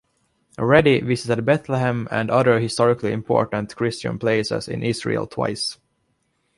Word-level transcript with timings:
Reddy 0.57 0.99
visited 1.01 1.45
Bethlehem 1.45 2.07
and 2.09 2.31
other 2.31 2.59
historically 2.59 3.11
important 3.11 3.75
Christian 3.75 4.17
places 4.17 4.67
in 4.67 4.81
Israel 4.81 5.27
twice. 5.27 5.77